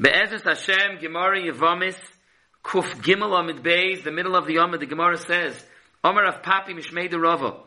[0.00, 1.98] Be'ezus Hashem, Gemara Yevamis,
[2.64, 5.62] Kuf Gimel Amid Beis, the middle of the Yom, the Gemara says,
[6.02, 7.58] Omer of Papi Mishmei Rava,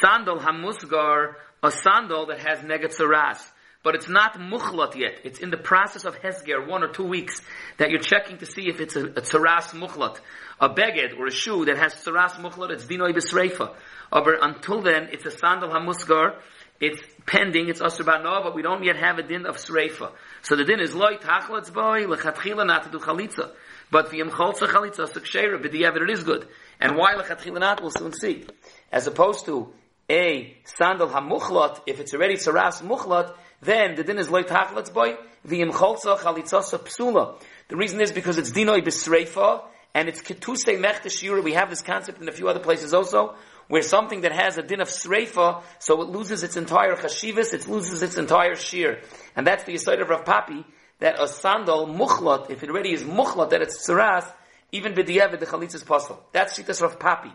[0.00, 3.46] sandal hamusgar, a sandal that has negatzaras.
[3.82, 5.20] But it's not muchlat yet.
[5.24, 7.42] It's in the process of hesger, one or two weeks,
[7.76, 10.20] that you're checking to see if it's a, a tzaras muchlat.
[10.60, 13.74] A beged or a shoe that has tzaras muchlat, it's dinoi besreifa.
[14.10, 16.36] But until then, it's a sandal hamusgar,
[16.80, 20.12] it's pending, it's asr no, but we don't yet have a din of sreifa.
[20.42, 23.50] So the din is loy tachlatz boy, lechatchila not to do chalitza.
[23.90, 26.46] But v'yim cholza chalitza, suksheira, b'diyevet it is good.
[26.80, 28.46] And why lechatchila not, we'll soon see.
[28.92, 29.72] As opposed to
[30.08, 35.16] a sandal hamuchlat, if it's already saras muchlat, then the din is loy tachlatz boy,
[35.46, 37.40] v'yim cholza chalitza psula.
[37.66, 42.20] The reason is because it's dinoi b'sreifa, and it's ketuse mechta We have this concept
[42.22, 43.34] in a few other places also,
[43.68, 47.68] where something that has a din of sreifa, so it loses its entire chashivas, it
[47.68, 49.00] loses its entire shear.
[49.36, 50.64] And that's the aside of Rav Papi,
[51.00, 54.30] that a sandal, muchlat, if it already is muchlat, that it's tsaras,
[54.72, 56.22] even b'diyevet, the chalitz is possible.
[56.32, 57.32] That's Shitas Rav Papi.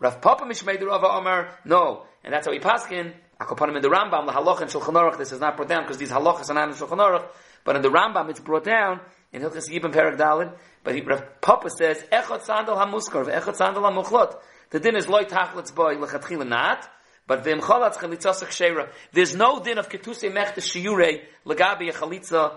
[0.00, 2.04] Rav Papa Mishmei Rav Omer, no.
[2.24, 5.32] And that's how he paskin, Akopanim in the Rambam, the halach and Shulchan Aruch, this
[5.32, 7.28] is not brought down, because these halachas are not in Shulchan Aruch,
[7.64, 9.00] but in the Rambam it's brought down,
[9.32, 13.82] in Hilchas Yibam Perak Dalin, but he, Rav Papa says, Echot sandal hamuskar, Echot sandal
[13.82, 14.36] hamuchlot.
[14.70, 16.88] The din is loy tachlatz boy lechatchila not,
[17.26, 18.90] but v'im cholatz chalitzasach sheira.
[19.12, 22.56] There's no din of ketuse mechta shiure legabi a chalitza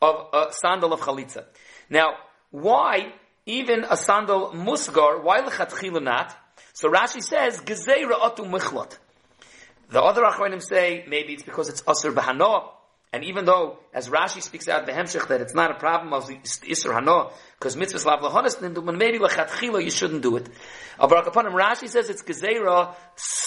[0.00, 1.44] of a sandal of chalitza.
[1.88, 2.14] Now,
[2.50, 3.12] why
[3.46, 5.22] even a sandal musgar?
[5.22, 6.36] Why lechatchila not?
[6.72, 8.98] So Rashi says gezeira atu michlot.
[9.90, 12.70] The other achronim say maybe it's because it's asur bahanoah.
[13.14, 16.28] And even though, as Rashi speaks out the Hemshech, that it's not a problem of
[16.28, 20.48] Isser Hano, because mitzvahs lav lahonis but maybe lechatchila you shouldn't do it.
[20.98, 22.94] Upon him, Rashi says it's gezerah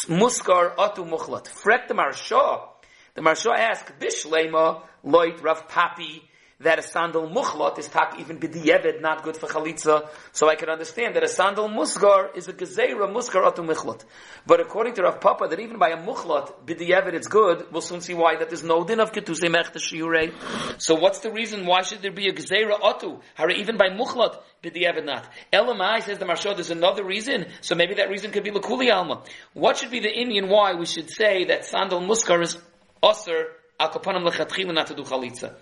[0.07, 1.47] muskar atu muchlat.
[1.47, 2.67] Frek the Marsha.
[3.16, 6.22] The Marsha asks, Bishlema loit rav papi
[6.61, 10.07] that a sandal muchlot is tak even b'diyevet not good for chalitza.
[10.31, 14.03] So I can understand that a sandal musgar is a gezerah musgar atu michlot.
[14.47, 17.67] But according to Rav Papa, that even by a muchlot b'diyevet it's good.
[17.71, 20.33] We'll soon see why that there's no din of ketuse mechta shiurei.
[20.81, 21.65] So what's the reason?
[21.65, 23.21] Why should there be a gezerah atu?
[23.33, 25.29] How even by muchlot b'diyevet not?
[25.51, 26.55] Elamai says the Marsha.
[26.55, 27.47] There's another reason.
[27.59, 29.23] So maybe that reason could be lakuli alma.
[29.53, 32.57] What should be the Indian why we should say that sandal muskar is
[33.03, 33.47] usher
[33.80, 35.56] al not to do chalitza.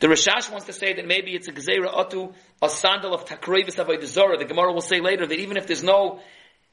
[0.00, 3.76] The Rashash wants to say that maybe it's a gzeira atu, a sandal of takrevis
[3.76, 4.38] avodah zora.
[4.38, 6.20] The Gemara will say later that even if there's no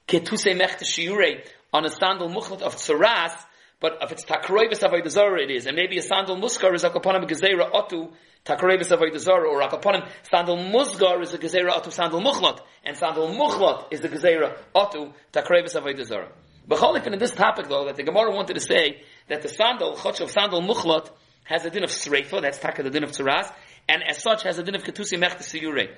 [0.08, 3.34] ketuse mechta shiure on a sandal muchlat of tsaras,
[3.80, 6.90] but if it's takrevis avodah zora, it is, and maybe a sandal muskar is a
[6.90, 8.12] kapanim gzeira atu
[8.44, 12.98] takrevis avodah zora, or a kapanim sandal musgar is a gzeira atu sandal muchlat, and
[12.98, 16.32] sandal muchlat is the gzeira atu takrevis avodah zora.
[16.68, 20.22] But in this topic though, that the Gemara wanted to say that the sandal, chotch
[20.22, 21.10] of sandal muchlot,
[21.44, 23.52] has a din of sreifa, that's taka the din of tzaras,
[23.88, 25.96] and as such has a din of ketusi mechta siyure.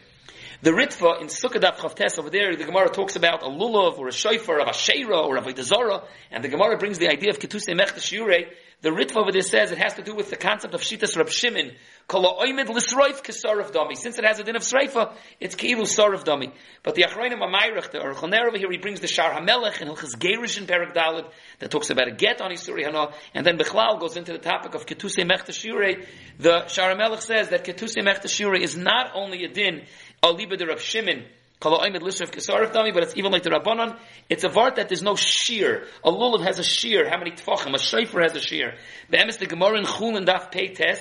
[0.61, 4.11] The Ritva in Sukkah Chavtes over there, the Gemara talks about a lulav or a
[4.11, 7.69] shofar of a sheira or a vidazara, and the Gemara brings the idea of ketuse
[7.69, 8.43] mechta shiure.
[8.81, 11.29] The Ritva over there says it has to do with the concept of shitas Rab
[11.29, 11.71] Shimon,
[12.07, 13.95] kala oimid lisroif kesarav dami.
[13.95, 16.51] Since it has a din of sreifa, it's keilu sarav dami.
[16.83, 20.17] But the Achrayim Amayrach, the Orchoner over here, he brings the Shar HaMelech and Hilchas
[20.17, 23.99] Gerish in Perak Dalit that talks about a get on Isuri Hana, and then Bechlal
[23.99, 26.05] goes into the topic of ketuse mechta shiure.
[26.37, 29.83] The Shar HaMelech says that ketuse mechta shiure is not only a din
[30.23, 31.25] Aliba de Rav Shimon,
[31.61, 33.97] but it's even like the Rabbanon.
[34.29, 35.87] It's a vart that there's no shear.
[36.03, 37.09] A lulav has a shear.
[37.09, 37.73] How many tfachim?
[37.73, 38.75] A shayfer has a shear.
[39.09, 40.99] The emes the Gemara in Chulin Daf Pei Tes,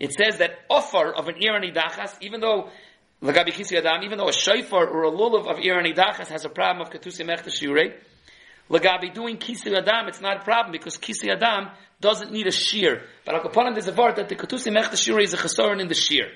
[0.00, 2.70] it says that offer of an irani dachas, even though
[3.22, 3.34] even
[4.18, 7.48] though a shayfer or a lulav of irani dachas has a problem of ketusi mechta
[7.48, 7.94] shiurei,
[8.70, 11.70] Lagabi doing Kisi Adam, it's not a problem because Kisi Adam
[12.00, 13.02] doesn't need a shear.
[13.24, 15.94] But Akaponim, there's a vart that the ketusi mechta shiurei is a chesaron in the
[15.94, 16.28] shear.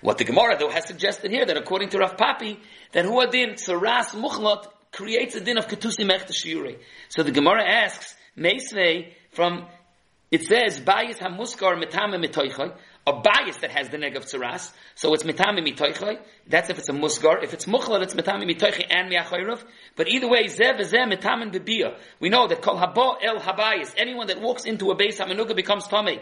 [0.00, 2.58] What the Gemara though has suggested here that according to Rav Papi,
[2.92, 6.76] that huadin tsaras muchlot creates a din of ketusi mechta
[7.08, 9.66] So the Gemara asks, Meisvei, from,
[10.30, 12.72] it says, bayis hamuskar metame mitoichai,
[13.06, 16.18] a bias that has the neg of tsaras, so it's metame mitoichai,
[16.48, 19.62] that's if it's a musgar, if it's muchlot, it's metame mitoichai and miachayrov,
[19.96, 21.96] but either way, zev zeh metame bebia.
[22.20, 25.86] We know that kol habo el habayis, anyone that walks into a base hamenuga becomes
[25.86, 26.20] tamei.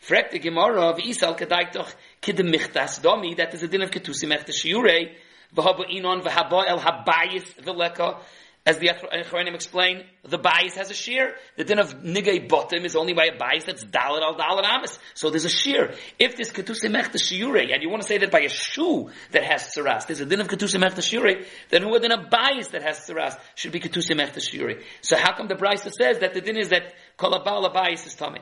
[0.00, 1.92] Fragt die Gemara of Isal gedait doch
[2.22, 5.14] kidem michtas domi, that is a din of ketusi mechtas shiurei,
[5.54, 8.18] v'haba inon v'haba el habayis v'leka,
[8.66, 11.34] as the Achronim explain, the bias has a shear.
[11.56, 14.98] The din of nigay bottom is only by a bias that's dalit al dalit amis.
[15.14, 15.94] So there's a shear.
[16.18, 19.44] If this ketuse mechta shiure, and you want to say that by a shoe that
[19.44, 22.82] has tsaras, there's a din of ketuse mechta shiure, then who then a bias that
[22.82, 24.82] has tsaras should be ketuse mechta shiure.
[25.00, 28.40] So how come the Brisa says that the din is that kolabal bias is tummy?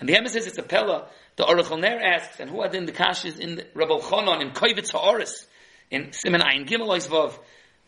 [0.00, 1.08] And the Emes says it's a Pella.
[1.36, 4.90] The Aruch LaNer asks, and who had in the Kashis in Rabbi Chonon in Koivitz
[4.90, 5.46] Ha'oris,
[5.90, 7.38] in Simon Ayin Gimel Vav,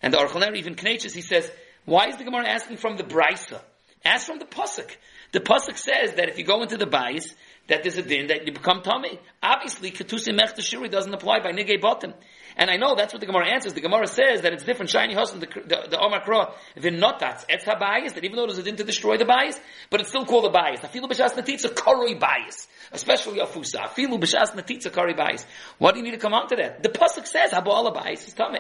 [0.02, 1.50] and the Aruch LaNer even Knetches, he says,
[1.84, 3.60] why is the Gemara asking from the Brisa?
[4.04, 4.90] Ask from the Pasuk.
[5.32, 7.34] The Pasuk says that if you go into the Bais,
[7.70, 9.19] that there's a din that you become tummy.
[9.43, 12.12] Obviously, Ketusim Mech Shuri doesn't apply by Nigei Bottom.
[12.56, 13.75] And I know that's what the Gemara answers.
[13.75, 14.90] The Gemara says that it's different.
[14.90, 18.58] Shiny Hosan, the, the, the Omar Kra, the Notats, Etz HaBayis, that even though there's
[18.58, 19.58] a din to destroy the bias,
[19.88, 20.81] but it's still called a bias.
[20.81, 22.67] Afilu B'Shas Natitza Koroi bias.
[22.93, 23.82] Especially Afusa.
[23.82, 25.46] Afilu B'Shas Natitza Koroi bias.
[25.78, 26.82] What do you need to come on to that?
[26.82, 28.58] The Pasuk says, Habu Allah bias is tummy.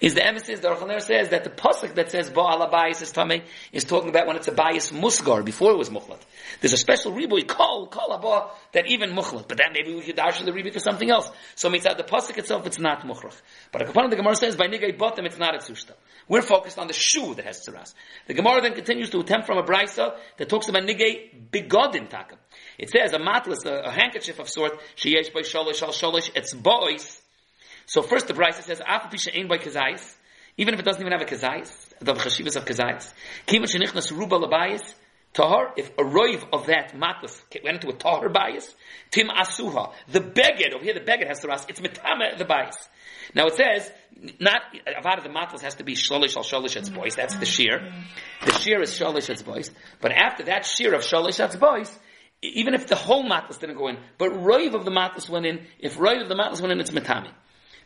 [0.00, 3.42] Is the emphasis, the Archaner says that the Pasuk that says Ba'ala bias is tummy
[3.72, 6.20] is talking about when it's a bias musgar, before it was mukhlat.
[6.60, 9.48] There's a special riboy, call, call Abba, that even mukhlat.
[9.48, 11.30] But then maybe we could dash the riboy for something else.
[11.56, 13.34] So it means that the Pasuk itself, it's not mukhrach.
[13.72, 15.94] But a component of the Gemara says, by nigay bottom, it's not a tzushta.
[16.28, 17.94] We're focused on the shoe that has tzaras.
[18.26, 22.36] The Gemara then continues to attempt from a brisa that talks about nigay bigodim taka.
[22.78, 26.54] It says a matlas, a, a handkerchief of sort, sheyesh by sholish al sholish, it's
[26.54, 27.20] boys.
[27.88, 30.14] So first the brisa says, afa pisha by kazayis,
[30.58, 33.10] even if it doesn't even have a kazayis, the chashivas of kazayis.
[33.46, 34.82] Kima shenichnas ruba labayis,
[35.32, 38.74] Tahar, if a roiv of that matlas went into a tahar bias,
[39.10, 42.76] tim asuha, the beged, over here the beged has to ras, it's mitame the bias.
[43.34, 43.90] Now it says,
[44.40, 47.92] not, Avada the matlas has to be sholish al sholish its boys, that's the shear.
[48.44, 49.70] The shear is sholish its boys.
[50.00, 51.96] But after that shear of sholish its boys,
[52.42, 55.66] even if the whole matlas didn't go in, but roiv of the matlas went in,
[55.78, 57.32] if roiv of the matlas went in, it's mitame.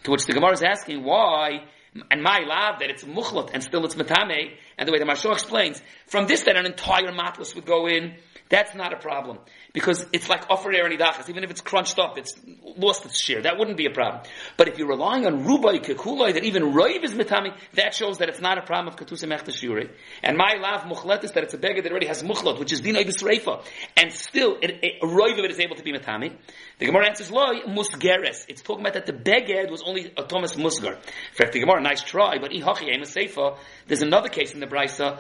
[0.04, 1.64] To which the Gemara is asking, why
[2.10, 5.32] and my love that it's mukhlat and still it's matame, and the way the Marsha
[5.32, 8.14] explains, from this that an entire matlas would go in,
[8.52, 9.38] that's not a problem.
[9.72, 10.92] Because it's like offer air and.
[11.28, 12.34] Even if it's crunched up, it's
[12.76, 13.40] lost its share.
[13.40, 14.24] That wouldn't be a problem.
[14.58, 18.28] But if you're relying on rubai kekuloi, that even roiv is mitami, that shows that
[18.28, 19.88] it's not a problem of katusa mechtashuri.
[20.22, 22.82] And my lav muchlet is that it's a beggar that already has muchlat, which is
[22.82, 23.64] dinay b'sreifa.
[23.96, 26.36] And still, it, it, a roiv of it is able to be mitami.
[26.78, 28.44] The Gemara answers, loy, musgeres.
[28.48, 30.96] It's talking about that the beged was only a Thomas musgar.
[30.96, 33.58] In fact, the Gemara, nice try, but ihachi a seifa.
[33.86, 35.18] There's another case in the Brisa,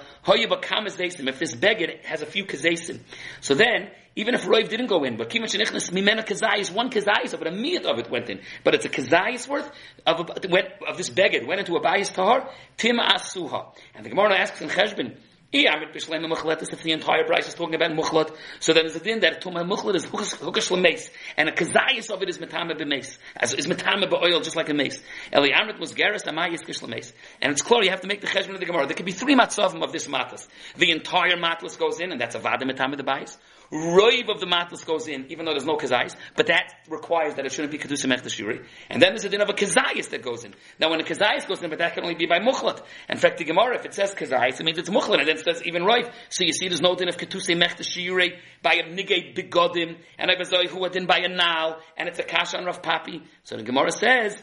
[1.28, 3.00] if this beged has a few kazesim.
[3.40, 7.32] So then, even if Roiv didn't go in, but Kiman Shenichnas Mimena Kazayis, one Kazayis
[7.32, 8.40] of it, a miyat of it went in.
[8.62, 9.70] But it's a Kazayis worth
[10.06, 13.74] of, a, of this beged, went into a Bayis Tahar, Tim Asuha.
[13.94, 15.16] And the Gemara asks in Cheshbin,
[15.52, 19.68] if the entire price is talking about mukhlat, so then there's a din that tuma
[19.68, 24.10] mukhlat is hukash lemes, and a kazayis of it is metame b'mes, as is metame
[24.12, 25.02] oil just like a mace.
[25.34, 27.12] Eli amrit was geras amayis kish lemes,
[27.42, 28.86] and it's clear you have to make the cheshbon of the gemara.
[28.86, 30.48] There could be three matzavim of this matlas.
[30.76, 33.36] The entire matlas goes in, and that's a vada metame the bayis.
[33.72, 37.46] Roiv of the matlas goes in, even though there's no kazayis, but that requires that
[37.46, 38.66] it shouldn't be kedusim echdashuri.
[38.90, 40.54] And then there's a din of a kazayis that goes in.
[40.78, 42.82] Now when a kazayis goes in, but that can only be by mukhlat.
[43.08, 45.44] In fact, the Gemara, if it says kazayis, it means it's mukhlat, and then it
[45.44, 46.12] says even roiv.
[46.28, 50.50] So you see there's no din of ketusei mechdashuri by a nigay bigodim, and was
[50.70, 53.22] who a din by a nal, and it's a kasha on Rav Papi.
[53.44, 54.36] So the Gemara says,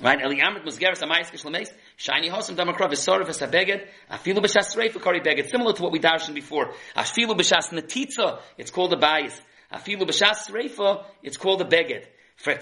[0.00, 0.20] Right?
[0.20, 5.50] Eli Amrit Musgeres Amayis Kishlameis, Shiny Hosim Damakrav Visorav Esabeged, Afilu B'Shas Reif Kari Beged,
[5.50, 6.72] similar to what we darshan before.
[6.96, 9.38] Afilu B'Shas Netitza, it's called a Bayis.
[9.72, 12.06] Afilu B'Shas Reifa, it's called a Beged.
[12.44, 12.58] The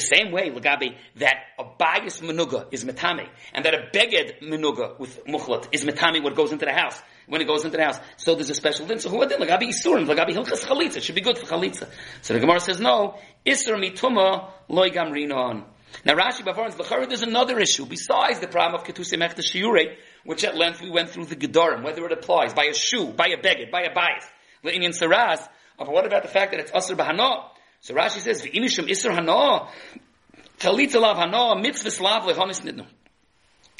[0.00, 5.24] same way, Lagabi, that a Bayis Menuga is Metame, and that a Beged Menuga with
[5.26, 8.00] Mukhlat is Metame what goes into the house when it goes into the house.
[8.16, 9.00] So there's a special din.
[9.00, 9.38] So who adin?
[9.38, 10.96] Lagabi isurim, lagabi hilchas chalitza.
[10.96, 11.88] It should be good for chalitza.
[12.22, 13.18] So the Gemara says no.
[13.44, 15.64] Isur mituma loy gamrinon.
[16.04, 19.94] Now Rashi Bavarans Lachari, there's another issue besides the problem of ketusim echta shiure,
[20.24, 23.28] which at length we went through the gedarim, whether it applies by a shoe, by
[23.28, 24.24] a beged, by a bias,
[24.64, 25.46] in saras.
[25.78, 27.50] But what about the fact that it's asr bahana?
[27.80, 29.68] So Rashi says, "V'imishim isur hana,
[30.58, 32.86] talitza lav hana, mitzvah slav lehonis nidnu."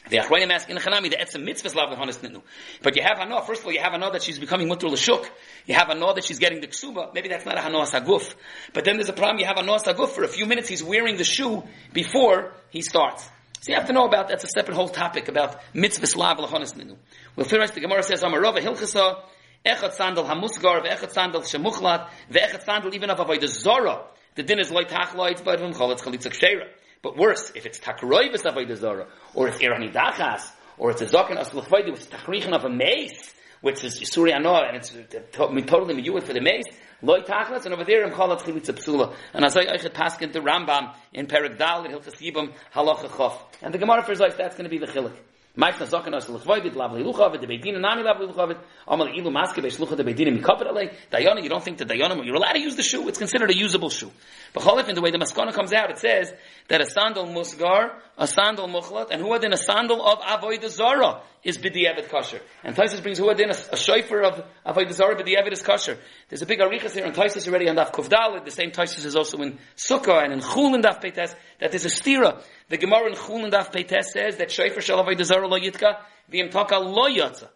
[0.09, 2.41] The Achronim ask in the Chanami, the Etzem mitzvah lav lehonis nidnu.
[2.83, 5.29] But you have hana, first of all, you have hana that she's becoming mutter l'shuk.
[5.67, 7.13] You have hana that she's getting the ksuba.
[7.13, 8.35] Maybe that's not a hana saguf.
[8.73, 10.11] But then there's a problem, you have hana saguf.
[10.11, 11.63] For a few minutes he's wearing the shoe
[11.93, 13.29] before he starts.
[13.61, 16.75] So you have to know about, that's a separate whole topic about mitzvah slav lehonis
[16.75, 16.97] nidnu.
[17.37, 19.21] Well, first the Gemara says, Amarova hilchasa,
[19.65, 24.05] echad sandal hamusgar, ve'echad sandal shemuchlat, ve'echad sandal even of avodah zora.
[24.35, 26.69] The din is loy tachloid, but v'm chalitzak sheira.
[27.03, 31.07] But worse, if it's takroivus avodah zora, or it's irani er dachas, or it's a
[31.07, 34.93] zokin as l'chvaydi, which is of a mace, which is Yisuri Anoah, and it's
[35.33, 35.63] totally
[36.01, 36.67] miyuit for the mace,
[37.03, 39.15] loy tachlas, and over there, im chilitza psula.
[39.35, 43.37] And as I should pass into Rambam, in Perek Dal, in Hilchas Yibam, halacha chof.
[43.63, 45.17] And the Gemara first like, that's going to be the chilik.
[45.59, 49.29] Meist nach Socken aus der Lechvoivit, lav leiluchavit, the Beidin nami lav leiluchavit, amal ilu
[49.29, 52.37] maske be shlucha the Beidin mi kapit alei, dayana, you don't think that dayana, you're
[52.37, 54.13] allowed to use the shoe, it's considered a usable shoe.
[54.53, 56.33] But Cholif, in the way the Maskana comes out, it says
[56.69, 60.63] that a sandal musgar, a sandal muchlat, and who had in a sandal of avoid
[60.71, 62.41] zara is b'di'evet kosher.
[62.63, 65.99] And Taisus brings who had in a, a shofar of avoid zara b'di'evet is kosher.
[66.29, 69.17] There's a big arichas here and Taisus already on Daf Kuvdal, the same Taisus is
[69.17, 72.43] also in Sukkah and in Chulin Daf Peites, that there's a stira.
[72.69, 75.99] The Gemara in Chulin Daf Peites says that shofar shall avoid zara lo yitka,
[76.33, 77.49] v'imtaka lo yotza.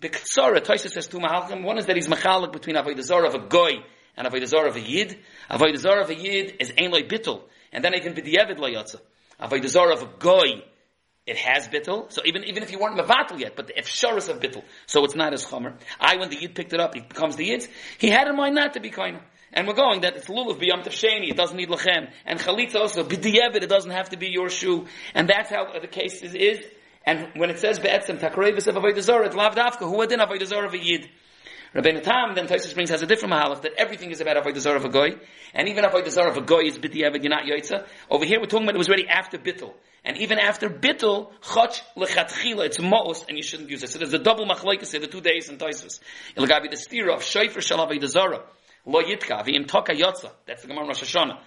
[0.00, 1.62] B'ktsara, Taisus says two mahalchim.
[1.62, 3.72] One is that he's machalik between avoid zara of a goy
[4.16, 5.18] and avoid zara of a yid.
[5.48, 7.42] Avoid zara of a yid is ein loy bittul.
[7.72, 9.00] And then be the Evid Layatza.
[9.40, 10.62] Avodah Zarah of a Goy,
[11.26, 12.12] it has bittul.
[12.12, 14.62] So even, even if you weren't Mavatal yet, but the Efsharis of bittul.
[14.86, 15.74] So it's not as Chomer.
[15.98, 17.68] I, when the Yid picked it up, it becomes the Yid's.
[17.98, 19.18] He had in mind not to be kind
[19.52, 22.10] and we're going that it's lulav biyam tefsheni, it doesn't need lachem.
[22.24, 24.86] And chalitza also, b'diyevet, it doesn't have to be your shoe.
[25.14, 26.34] And that's how the case is.
[26.34, 26.64] is.
[27.04, 30.46] And when it says be'etzem takrei v'sev avodah zarah, it's lav dafka, hu adin avodah
[30.46, 31.08] zarah v'yid.
[31.74, 34.84] Rabbeinu Tam, then Tosis brings has a different mahalach that everything is about avodah of
[34.84, 35.16] a goy,
[35.54, 37.86] and even avodah of a goy is biti you're not yoitza.
[38.10, 39.72] Over here we're talking about it was already after bittul,
[40.04, 43.88] and even after bittul, chach lechatchila, it's moos, and you shouldn't use it.
[43.88, 46.00] So there's a double machlekes the two days in Tosis.
[46.36, 48.42] It'll you the steer of shayfer shel avodah
[48.86, 50.30] lo yitka v'im toka yotza.
[50.46, 51.38] That's the Gemara Rosh Hashanah.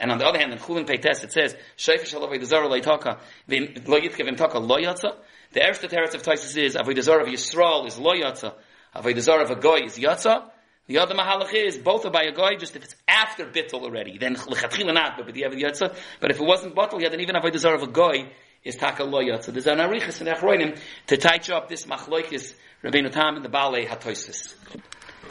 [0.00, 2.80] And on the other hand, in Chulin Peites, it says, Shayfer shel avodah zarah lo
[2.80, 5.16] yitka v'im toka lo yotza.
[5.52, 8.54] The first teretz of Tosis is avodah zarah of Yisrael is lo yotza.
[8.94, 10.50] Avodah Zarah of a goy is yatsa.
[10.88, 14.18] The other mahalach is both are by a goy, just if it's after bittul already,
[14.18, 15.94] then lechatchila not, but yatsa.
[16.18, 18.32] But if it wasn't bittul yet, then even Avodah Zarah of a goy
[18.64, 19.52] is taka lo yatsa.
[19.52, 20.76] There's an arichas in Achroinim
[21.06, 24.54] to touch up this machloikis Rabbeinu Tam and the Balei Hatoisis.